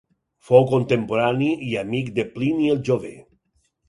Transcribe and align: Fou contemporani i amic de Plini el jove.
Fou 0.47 0.63
contemporani 0.69 1.49
i 1.65 1.69
amic 1.81 2.09
de 2.15 2.25
Plini 2.39 2.73
el 2.77 2.81
jove. 2.89 3.13